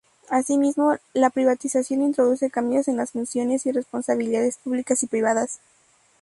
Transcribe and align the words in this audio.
Así 0.31 0.57
mismo 0.57 0.97
la 1.13 1.29
privatización 1.29 2.01
introduce 2.01 2.49
cambios 2.49 2.87
en 2.87 2.97
las 2.97 3.11
funciones 3.11 3.67
y 3.67 3.71
responsabilidades 3.71 4.57
públicas 4.57 5.03
y 5.03 5.05
privadas. 5.05 5.59